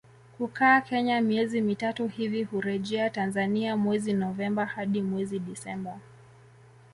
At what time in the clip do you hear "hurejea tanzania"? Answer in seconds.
2.43-3.77